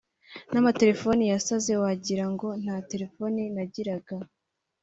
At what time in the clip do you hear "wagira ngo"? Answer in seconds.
1.81-2.47